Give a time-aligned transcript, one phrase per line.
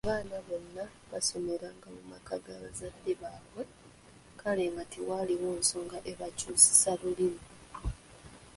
[0.05, 3.63] Abaana bonna baasomeranga mu maka ga bazadde baabwe
[4.41, 7.43] kale nga tewaliiwo nsonga ebakyusisa Lulimi.